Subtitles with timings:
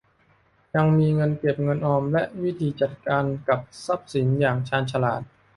[0.75, 5.21] ยังมีเงินเก็บเงินออมและมีวิธีจัดการกับทรัพย์สินอย่างชาญฉลาด